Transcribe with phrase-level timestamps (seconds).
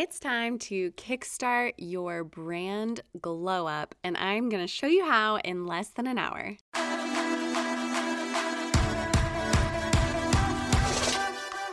[0.00, 5.38] It's time to kickstart your brand glow up, and I'm going to show you how
[5.38, 6.56] in less than an hour.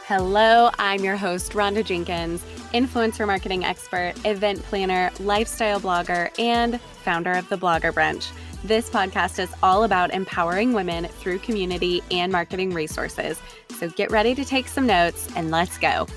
[0.08, 2.44] Hello, I'm your host, Rhonda Jenkins,
[2.74, 8.32] influencer marketing expert, event planner, lifestyle blogger, and founder of the Blogger Brunch.
[8.64, 13.40] This podcast is all about empowering women through community and marketing resources.
[13.78, 16.08] So get ready to take some notes and let's go.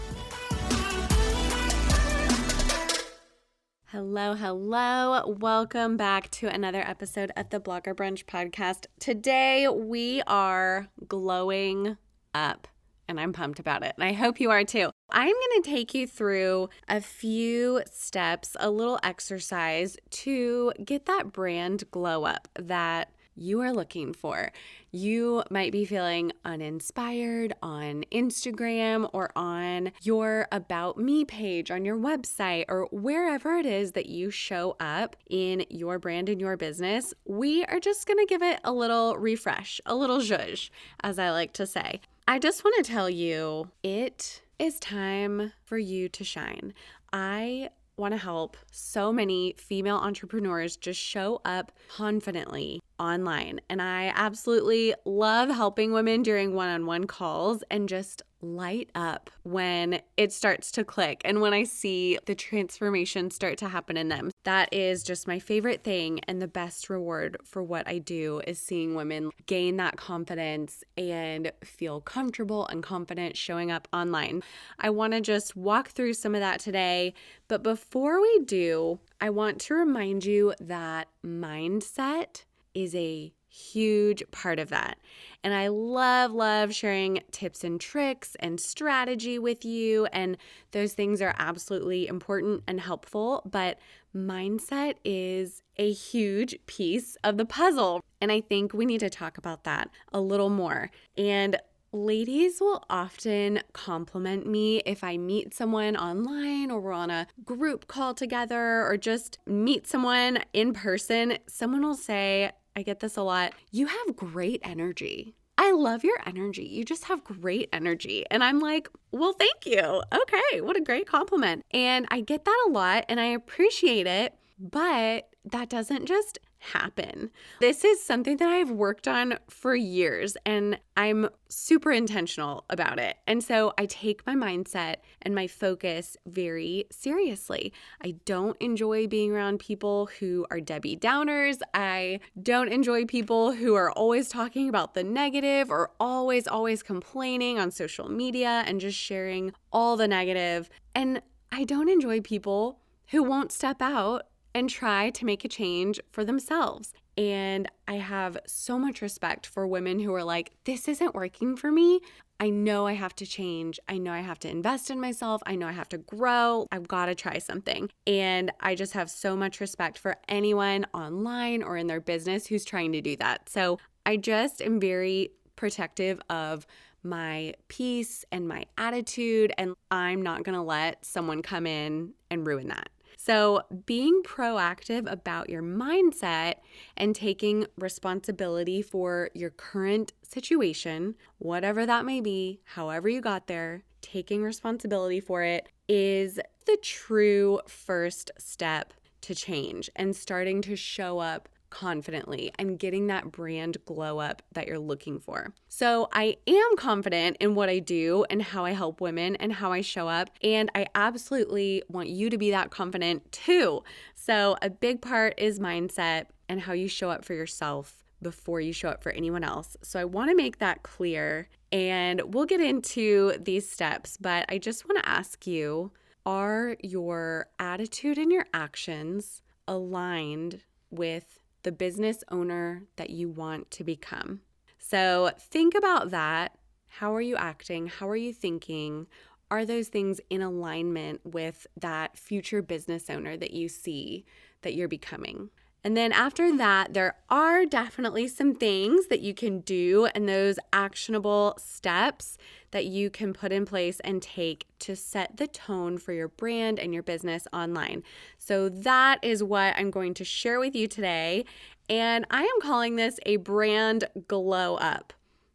[4.11, 5.37] Hello, hello.
[5.39, 8.87] Welcome back to another episode of the Blogger Brunch podcast.
[8.99, 11.99] Today we are glowing
[12.35, 12.67] up
[13.07, 13.93] and I'm pumped about it.
[13.99, 14.89] And I hope you are too.
[15.11, 21.31] I'm going to take you through a few steps, a little exercise to get that
[21.31, 24.53] brand glow up that you are looking for.
[24.91, 31.97] You might be feeling uninspired on Instagram or on your About Me page on your
[31.97, 37.13] website or wherever it is that you show up in your brand and your business.
[37.27, 40.71] We are just going to give it a little refresh, a little zhuzh,
[41.03, 42.01] as I like to say.
[42.27, 46.75] I just want to tell you it is time for you to shine.
[47.13, 53.61] I want to help so many female entrepreneurs just show up confidently online.
[53.69, 59.31] And I absolutely love helping women during one on one calls and just light up
[59.43, 64.09] when it starts to click and when I see the transformation start to happen in
[64.09, 64.31] them.
[64.45, 68.59] That is just my favorite thing and the best reward for what I do is
[68.59, 74.43] seeing women gain that confidence and feel comfortable and confident showing up online.
[74.79, 77.15] I want to just walk through some of that today,
[77.49, 82.45] but before we do, I want to remind you that mindset
[82.75, 84.99] is a huge part of that.
[85.43, 90.07] And I love, love sharing tips and tricks and strategy with you.
[90.07, 90.37] And
[90.73, 93.43] those things are absolutely important and helpful.
[93.51, 93.79] But
[94.15, 98.03] mindset is a huge piece of the puzzle.
[98.21, 100.91] And I think we need to talk about that a little more.
[101.17, 101.57] And
[101.91, 107.89] Ladies will often compliment me if I meet someone online or we're on a group
[107.89, 111.39] call together or just meet someone in person.
[111.47, 113.55] Someone will say, I get this a lot.
[113.73, 115.35] You have great energy.
[115.59, 116.65] I love your energy.
[116.65, 118.25] You just have great energy.
[118.31, 120.03] And I'm like, well, thank you.
[120.15, 121.65] Okay, what a great compliment.
[121.73, 124.35] And I get that a lot and I appreciate it.
[124.61, 127.31] But that doesn't just happen.
[127.61, 133.17] This is something that I've worked on for years and I'm super intentional about it.
[133.27, 137.73] And so I take my mindset and my focus very seriously.
[138.03, 141.61] I don't enjoy being around people who are Debbie Downers.
[141.73, 147.59] I don't enjoy people who are always talking about the negative or always, always complaining
[147.59, 150.69] on social media and just sharing all the negative.
[150.95, 154.27] And I don't enjoy people who won't step out
[154.59, 156.93] and try to make a change for themselves.
[157.17, 161.73] And I have so much respect for women who are like, this isn't working for
[161.73, 162.01] me.
[162.41, 163.81] I know I have to change.
[163.89, 165.43] I know I have to invest in myself.
[165.47, 166.67] I know I have to grow.
[166.71, 167.89] I've got to try something.
[168.07, 172.65] And I just have so much respect for anyone online or in their business who's
[172.65, 173.49] trying to do that.
[173.49, 176.67] So I just am very protective of
[177.03, 179.53] my peace and my attitude.
[179.59, 182.89] And I'm not going to let someone come in and ruin that.
[183.21, 186.55] So, being proactive about your mindset
[186.97, 193.83] and taking responsibility for your current situation, whatever that may be, however you got there,
[194.03, 201.19] taking responsibility for it is the true first step to change and starting to show
[201.19, 205.53] up confidently and getting that brand glow up that you're looking for.
[205.69, 209.73] So, I am confident in what I do and how I help women and how
[209.73, 210.31] I show up.
[210.43, 213.83] And I absolutely want you to be that confident too.
[214.15, 218.73] So, a big part is mindset and how you show up for yourself before you
[218.73, 219.77] show up for anyone else.
[219.83, 221.49] So, I want to make that clear.
[221.71, 225.93] And we'll get into these steps, but I just want to ask you
[226.25, 230.61] are your attitude and your actions aligned
[230.91, 234.41] with the business owner that you want to become.
[234.79, 236.57] So think about that.
[236.89, 237.87] How are you acting?
[237.87, 239.07] How are you thinking?
[239.51, 244.25] Are those things in alignment with that future business owner that you see
[244.63, 245.51] that you're becoming?
[245.89, 250.59] And then after that, there are definitely some things that you can do and those
[250.71, 252.37] actionable steps
[252.73, 256.79] that you can put in place and take to set the tone for your brand
[256.79, 258.03] and your business online.
[258.37, 261.47] So, that is what I'm going to share with you today.
[261.89, 265.15] And I am calling this a brand glow up.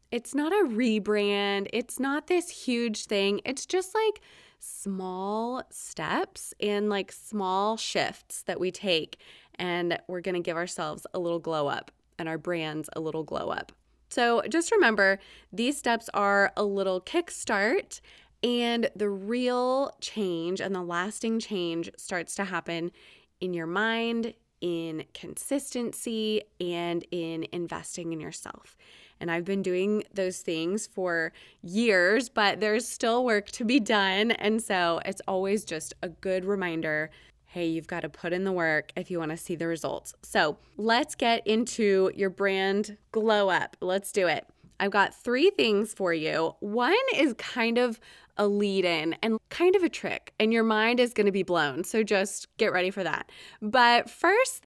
[0.10, 3.40] It's not a rebrand, it's not this huge thing.
[3.46, 4.20] It's just like
[4.64, 9.18] small steps and like small shifts that we take,
[9.56, 13.50] and we're gonna give ourselves a little glow up and our brands a little glow
[13.50, 13.72] up.
[14.10, 15.20] So just remember,
[15.52, 18.00] these steps are a little kickstart,
[18.44, 22.92] and the real change and the lasting change starts to happen
[23.40, 28.78] in your mind, in consistency, and in investing in yourself.
[29.20, 34.32] And I've been doing those things for years, but there's still work to be done.
[34.32, 37.10] And so it's always just a good reminder
[37.54, 40.16] hey, you've got to put in the work if you want to see the results.
[40.24, 43.78] So let's get into your brand glow up.
[43.80, 44.48] Let's do it.
[44.80, 46.56] I've got three things for you.
[46.62, 48.00] One is kind of
[48.38, 51.44] a lead in and kind of a trick, and your mind is going to be
[51.44, 51.84] blown.
[51.84, 53.30] So just get ready for that.
[53.62, 54.66] But first,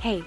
[0.00, 0.24] hey,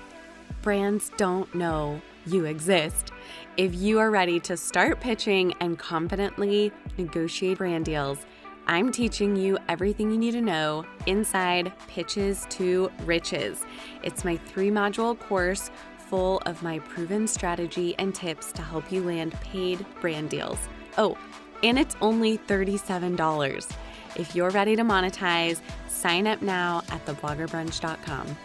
[0.61, 3.11] brands don't know you exist.
[3.57, 8.27] If you are ready to start pitching and confidently negotiate brand deals,
[8.67, 13.63] I'm teaching you everything you need to know inside Pitches to Riches.
[14.03, 19.03] It's my three module course full of my proven strategy and tips to help you
[19.03, 20.57] land paid brand deals.
[20.97, 21.17] Oh,
[21.63, 23.71] and it's only $37.
[24.15, 28.37] If you're ready to monetize, sign up now at thebloggerbrunch.com.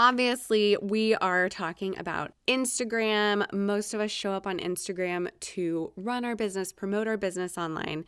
[0.00, 3.44] Obviously, we are talking about Instagram.
[3.52, 8.06] Most of us show up on Instagram to run our business, promote our business online.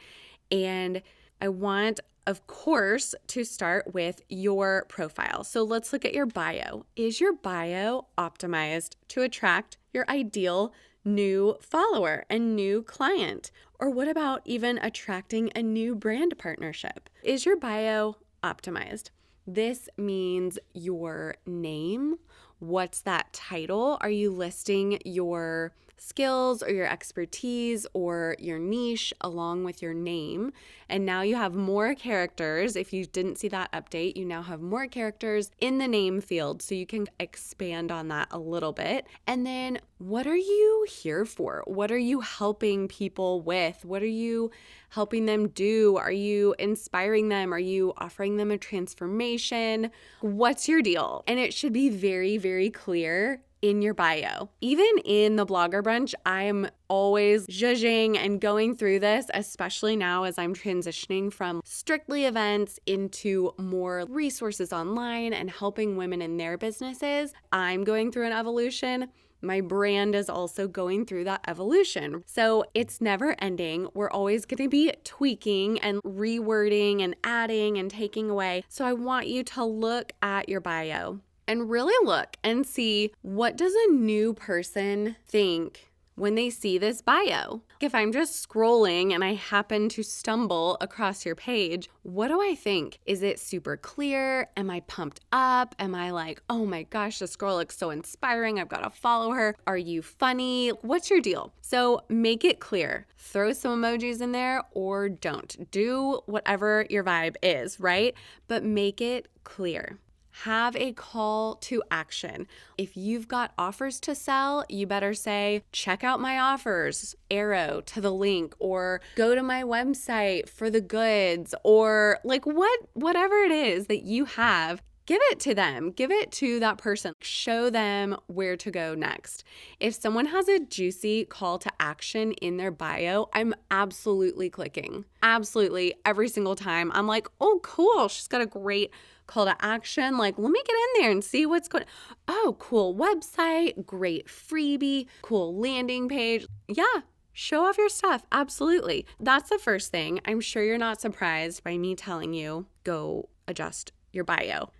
[0.50, 1.02] And
[1.42, 5.44] I want, of course, to start with your profile.
[5.44, 6.86] So let's look at your bio.
[6.96, 10.72] Is your bio optimized to attract your ideal
[11.04, 13.50] new follower and new client?
[13.78, 17.10] Or what about even attracting a new brand partnership?
[17.22, 19.10] Is your bio optimized?
[19.46, 22.16] This means your name.
[22.62, 23.98] What's that title?
[24.02, 25.72] Are you listing your
[26.02, 30.52] skills or your expertise or your niche along with your name.
[30.88, 32.76] And now you have more characters.
[32.76, 36.60] If you didn't see that update, you now have more characters in the name field.
[36.60, 39.06] So you can expand on that a little bit.
[39.26, 41.62] And then what are you here for?
[41.66, 43.84] What are you helping people with?
[43.84, 44.50] What are you
[44.88, 45.96] helping them do?
[45.96, 47.54] Are you inspiring them?
[47.54, 49.90] Are you offering them a transformation?
[50.20, 51.22] What's your deal?
[51.26, 54.50] And it should be very, very clear in your bio.
[54.60, 60.36] Even in the blogger brunch, I'm always judging and going through this, especially now as
[60.36, 67.32] I'm transitioning from strictly events into more resources online and helping women in their businesses.
[67.52, 69.08] I'm going through an evolution
[69.44, 72.22] my brand is also going through that evolution.
[72.26, 73.88] So it's never ending.
[73.92, 78.62] We're always going to be tweaking and rewording and adding and taking away.
[78.68, 81.18] So I want you to look at your bio
[81.52, 87.02] and really look and see what does a new person think when they see this
[87.02, 87.60] bio.
[87.78, 92.54] If I'm just scrolling and I happen to stumble across your page, what do I
[92.54, 93.00] think?
[93.04, 94.48] Is it super clear?
[94.56, 95.74] Am I pumped up?
[95.78, 98.58] Am I like, oh my gosh, this girl looks so inspiring.
[98.58, 99.54] I've got to follow her.
[99.66, 100.70] Are you funny?
[100.70, 101.52] What's your deal?
[101.60, 103.06] So make it clear.
[103.18, 105.70] Throw some emojis in there or don't.
[105.70, 108.14] Do whatever your vibe is, right?
[108.48, 109.98] But make it clear
[110.32, 112.46] have a call to action.
[112.78, 118.00] If you've got offers to sell, you better say, check out my offers, arrow to
[118.00, 123.52] the link, or go to my website for the goods, or like what, whatever it
[123.52, 124.82] is that you have.
[125.04, 125.90] Give it to them.
[125.90, 127.14] Give it to that person.
[127.20, 129.42] Show them where to go next.
[129.80, 135.04] If someone has a juicy call to action in their bio, I'm absolutely clicking.
[135.22, 135.94] Absolutely.
[136.04, 136.92] Every single time.
[136.94, 138.06] I'm like, oh, cool.
[138.08, 138.92] She's got a great
[139.26, 140.18] call to action.
[140.18, 141.84] Like, let me get in there and see what's going
[142.28, 146.46] Oh, cool website, great freebie, cool landing page.
[146.68, 147.00] Yeah,
[147.32, 148.22] show off your stuff.
[148.30, 149.06] Absolutely.
[149.18, 150.20] That's the first thing.
[150.24, 154.70] I'm sure you're not surprised by me telling you go adjust your bio.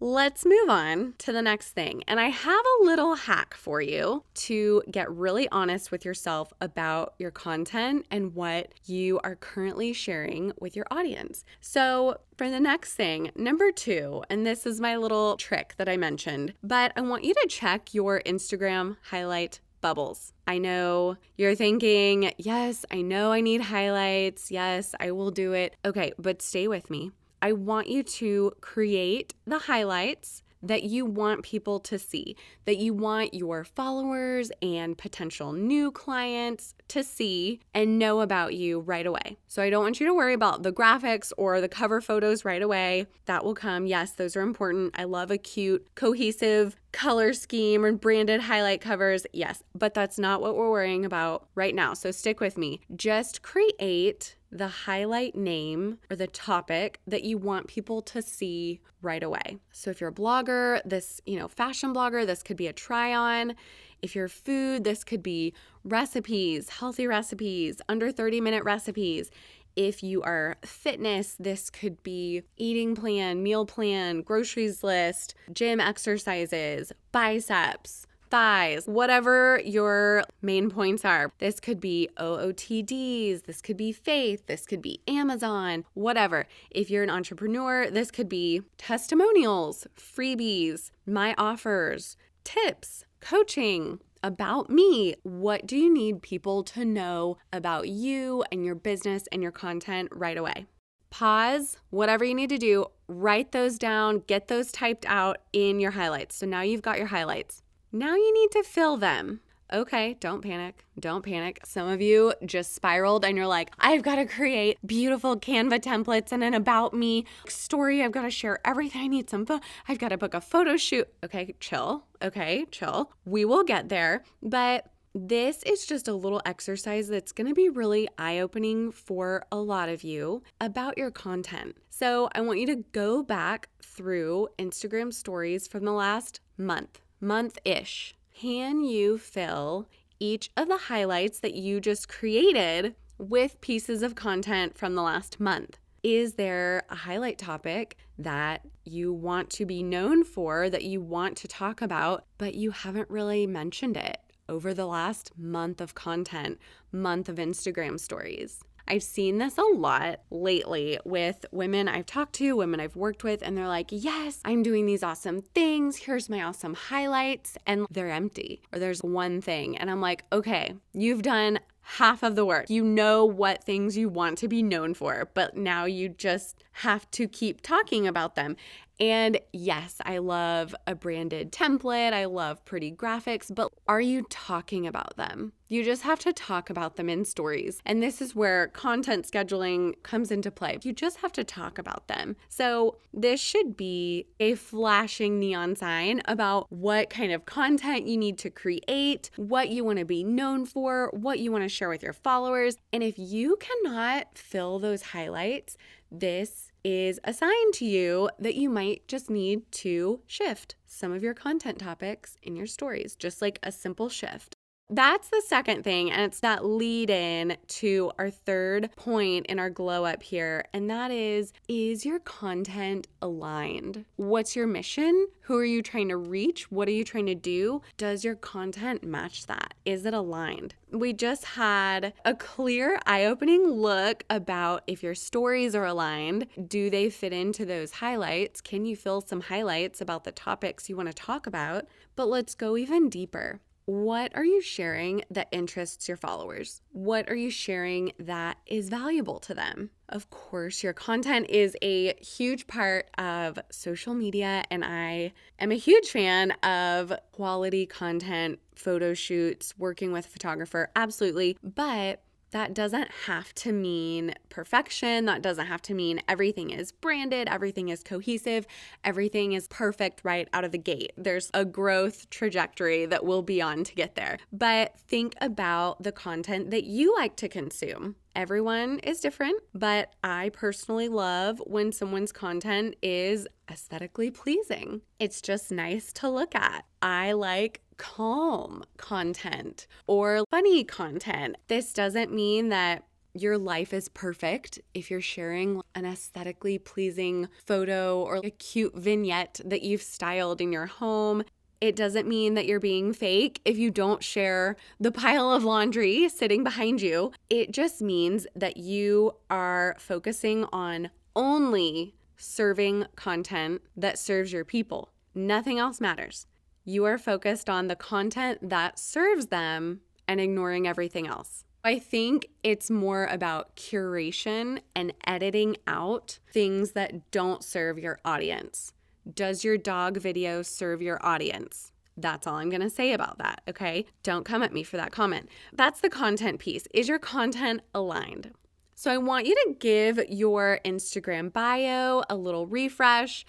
[0.00, 2.04] Let's move on to the next thing.
[2.06, 7.14] And I have a little hack for you to get really honest with yourself about
[7.18, 11.44] your content and what you are currently sharing with your audience.
[11.60, 15.96] So, for the next thing, number two, and this is my little trick that I
[15.96, 20.32] mentioned, but I want you to check your Instagram highlight bubbles.
[20.46, 24.50] I know you're thinking, yes, I know I need highlights.
[24.50, 25.74] Yes, I will do it.
[25.84, 27.10] Okay, but stay with me.
[27.40, 32.92] I want you to create the highlights that you want people to see, that you
[32.92, 39.38] want your followers and potential new clients to see and know about you right away.
[39.46, 42.62] So I don't want you to worry about the graphics or the cover photos right
[42.62, 43.06] away.
[43.26, 43.86] That will come.
[43.86, 44.94] Yes, those are important.
[44.98, 49.26] I love a cute, cohesive color scheme and branded highlight covers.
[49.32, 51.94] Yes, but that's not what we're worrying about right now.
[51.94, 52.80] So stick with me.
[52.96, 59.22] Just create the highlight name or the topic that you want people to see right
[59.22, 59.58] away.
[59.72, 63.14] So if you're a blogger, this, you know, fashion blogger, this could be a try
[63.14, 63.54] on.
[64.02, 65.52] If you're food, this could be
[65.84, 69.30] recipes, healthy recipes, under 30 minute recipes.
[69.76, 76.92] If you are fitness, this could be eating plan, meal plan, groceries list, gym exercises,
[77.12, 81.32] biceps, thighs, whatever your main points are.
[81.38, 86.46] This could be OOTDs, this could be faith, this could be Amazon, whatever.
[86.70, 95.14] If you're an entrepreneur, this could be testimonials, freebies, my offers, tips, coaching, about me.
[95.22, 100.08] What do you need people to know about you and your business and your content
[100.12, 100.66] right away?
[101.10, 105.92] Pause, whatever you need to do, write those down, get those typed out in your
[105.92, 106.36] highlights.
[106.36, 107.62] So now you've got your highlights.
[107.92, 109.40] Now you need to fill them.
[109.70, 110.86] Okay, don't panic.
[110.98, 111.60] Don't panic.
[111.64, 116.32] Some of you just spiraled and you're like, I've got to create beautiful Canva templates
[116.32, 118.02] and an about me story.
[118.02, 119.02] I've got to share everything.
[119.02, 121.06] I need some, fo- I've got to book a photo shoot.
[121.22, 122.04] Okay, chill.
[122.22, 123.12] Okay, chill.
[123.26, 124.24] We will get there.
[124.42, 129.44] But this is just a little exercise that's going to be really eye opening for
[129.52, 131.76] a lot of you about your content.
[131.90, 137.58] So, I want you to go back through Instagram stories from the last month, month
[137.64, 139.88] ish can you fill
[140.20, 145.40] each of the highlights that you just created with pieces of content from the last
[145.40, 145.78] month?
[146.04, 151.36] Is there a highlight topic that you want to be known for, that you want
[151.38, 154.18] to talk about, but you haven't really mentioned it
[154.48, 156.60] over the last month of content,
[156.92, 158.60] month of Instagram stories?
[158.88, 163.42] I've seen this a lot lately with women I've talked to, women I've worked with,
[163.42, 165.96] and they're like, Yes, I'm doing these awesome things.
[165.96, 167.56] Here's my awesome highlights.
[167.66, 169.76] And they're empty, or there's one thing.
[169.76, 172.68] And I'm like, Okay, you've done half of the work.
[172.68, 177.10] You know what things you want to be known for, but now you just have
[177.12, 178.56] to keep talking about them.
[179.00, 182.12] And yes, I love a branded template.
[182.12, 185.52] I love pretty graphics, but are you talking about them?
[185.68, 187.80] You just have to talk about them in stories.
[187.84, 190.78] And this is where content scheduling comes into play.
[190.82, 192.36] You just have to talk about them.
[192.48, 198.38] So, this should be a flashing neon sign about what kind of content you need
[198.38, 202.02] to create, what you want to be known for, what you want to share with
[202.02, 202.76] your followers.
[202.92, 205.76] And if you cannot fill those highlights,
[206.10, 211.22] this is a sign to you that you might just need to shift some of
[211.22, 214.56] your content topics in your stories, just like a simple shift.
[214.90, 219.68] That's the second thing, and it's that lead in to our third point in our
[219.68, 224.06] glow up here, and that is is your content aligned?
[224.16, 225.28] What's your mission?
[225.42, 226.70] Who are you trying to reach?
[226.70, 227.82] What are you trying to do?
[227.98, 229.74] Does your content match that?
[229.84, 230.74] Is it aligned?
[230.90, 236.46] We just had a clear, eye opening look about if your stories are aligned.
[236.66, 238.62] Do they fit into those highlights?
[238.62, 241.84] Can you fill some highlights about the topics you want to talk about?
[242.16, 246.82] But let's go even deeper what are you sharing that interests your followers?
[246.92, 249.88] What are you sharing that is valuable to them?
[250.10, 255.76] Of course, your content is a huge part of social media, and I am a
[255.76, 261.56] huge fan of quality content, photo shoots, working with a photographer, absolutely.
[261.62, 265.26] But that doesn't have to mean perfection.
[265.26, 268.66] That doesn't have to mean everything is branded, everything is cohesive,
[269.04, 271.12] everything is perfect right out of the gate.
[271.16, 274.38] There's a growth trajectory that we'll be on to get there.
[274.52, 278.16] But think about the content that you like to consume.
[278.36, 285.02] Everyone is different, but I personally love when someone's content is aesthetically pleasing.
[285.18, 286.84] It's just nice to look at.
[287.02, 291.56] I like calm content or funny content.
[291.66, 293.04] This doesn't mean that
[293.34, 299.60] your life is perfect if you're sharing an aesthetically pleasing photo or a cute vignette
[299.64, 301.42] that you've styled in your home.
[301.80, 306.28] It doesn't mean that you're being fake if you don't share the pile of laundry
[306.28, 307.32] sitting behind you.
[307.48, 315.10] It just means that you are focusing on only serving content that serves your people.
[315.34, 316.46] Nothing else matters
[316.88, 321.66] you are focused on the content that serves them and ignoring everything else.
[321.84, 328.94] I think it's more about curation and editing out things that don't serve your audience.
[329.32, 331.92] Does your dog video serve your audience?
[332.16, 334.06] That's all I'm going to say about that, okay?
[334.22, 335.48] Don't come at me for that comment.
[335.72, 336.88] That's the content piece.
[336.94, 338.52] Is your content aligned?
[338.94, 343.44] So I want you to give your Instagram bio a little refresh,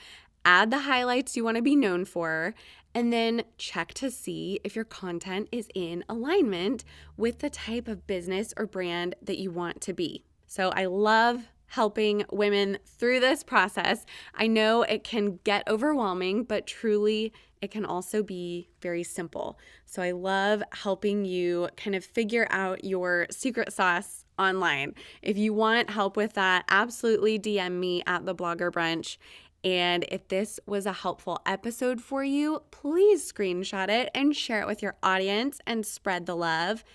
[0.45, 2.53] add the highlights you want to be known for,
[2.95, 6.83] And then check to see if your content is in alignment
[7.17, 10.23] with the type of business or brand that you want to be.
[10.47, 14.05] So I love helping women through this process.
[14.35, 19.57] I know it can get overwhelming, but truly it can also be very simple.
[19.85, 24.95] So I love helping you kind of figure out your secret sauce online.
[25.21, 29.17] If you want help with that, absolutely DM me at the blogger brunch.
[29.63, 34.67] And if this was a helpful episode for you, please screenshot it and share it
[34.67, 36.85] with your audience and spread the love.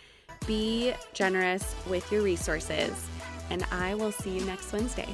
[0.47, 3.07] Be generous with your resources
[3.51, 5.09] and I will see you next Wednesday.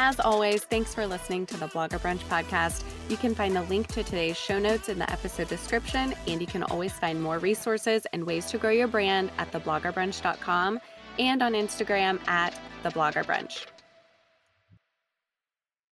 [0.00, 2.84] As always, thanks for listening to the Blogger Brunch podcast.
[3.08, 6.46] You can find the link to today's show notes in the episode description, and you
[6.46, 10.80] can always find more resources and ways to grow your brand at thebloggerbrunch.com
[11.18, 12.54] and on Instagram at
[12.84, 13.66] thebloggerbrunch.